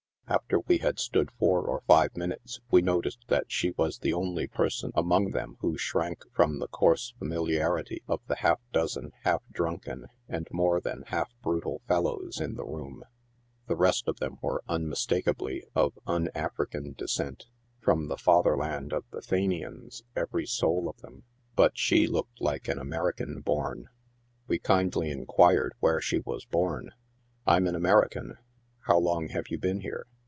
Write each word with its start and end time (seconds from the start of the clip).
After 0.27 0.61
we 0.61 0.77
had 0.77 0.97
stood 0.97 1.29
four 1.31 1.63
or 1.63 1.83
five 1.87 2.15
minutes, 2.15 2.61
we 2.71 2.81
noticed 2.81 3.25
that 3.27 3.51
she 3.51 3.71
was 3.71 3.97
the 3.99 4.13
only 4.13 4.47
person 4.47 4.93
among 4.95 5.31
them 5.31 5.57
who 5.59 5.77
shrank 5.77 6.23
from 6.31 6.59
the 6.59 6.69
coarse 6.69 7.13
familiarity 7.19 8.01
of 8.07 8.21
the 8.27 8.37
half 8.37 8.61
dozen 8.71 9.11
half 9.25 9.43
drunken, 9.51 10.07
and 10.29 10.47
more 10.49 10.79
than 10.79 11.03
half 11.07 11.33
brutal 11.43 11.81
fellows 11.85 12.39
in 12.39 12.55
the 12.55 12.63
room. 12.63 13.03
The 13.67 13.75
rest 13.75 14.07
of 14.07 14.21
them 14.21 14.37
were 14.41 14.63
unmistakably 14.69 15.65
of 15.75 15.99
un 16.07 16.29
African 16.33 16.93
descent— 16.93 17.47
from 17.85 18.07
the 18.07 18.15
fatherland 18.17 18.93
of 18.93 19.03
the 19.11 19.21
Fenians, 19.21 20.05
every 20.15 20.45
soul 20.45 20.87
of 20.87 20.95
them— 21.01 21.25
but 21.57 21.77
sho 21.77 22.05
looked 22.09 22.39
like 22.39 22.69
an 22.69 22.79
American 22.79 23.41
born. 23.41 23.89
We 24.47 24.59
kindly 24.59 25.11
inquired 25.11 25.73
where 25.81 25.99
she 25.99 26.19
was 26.19 26.45
born." 26.45 26.91
I'm 27.45 27.67
an 27.67 27.75
American."" 27.75 28.37
How 28.87 28.97
long 28.97 29.27
have 29.27 29.49
you 29.49 29.57
been 29.57 29.81
here 29.81 30.07